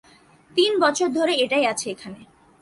তিন 0.57 0.71
বছর 0.79 1.07
ধরে 1.09 1.33
এটাই 1.35 1.65
আছে 1.65 1.85
এখানে। 1.89 2.19